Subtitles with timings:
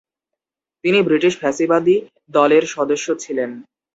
[0.83, 1.95] তিনি ব্রিটিশ ফ্যাসিবাদী
[2.31, 3.49] দলের সদস্য ছিলেন।